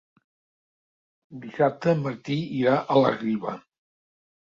Dissabte 1.45 1.95
en 1.95 2.03
Martí 2.09 2.41
irà 2.65 2.83
a 2.97 3.01
la 3.07 3.17
Riba. 3.23 3.59